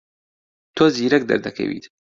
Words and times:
تۆ 0.75 0.83
زیرەک 0.95 1.23
دەردەکەویت. 1.29 1.85